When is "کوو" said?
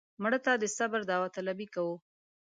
1.73-1.95